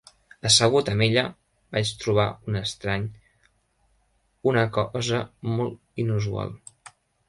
[0.49, 1.23] Assegut amb ella,
[1.77, 3.07] vaig trobar un estrany,
[4.55, 5.25] una cosa
[5.57, 6.57] molt inusual.